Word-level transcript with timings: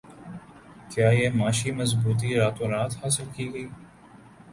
کیا 0.91 1.09
یہ 1.11 1.29
معاشی 1.37 1.71
مضبوطی 1.79 2.29
راتوں 2.35 2.67
رات 2.73 2.91
حاصل 3.01 3.27
کی 3.35 3.45
گئی 3.53 3.67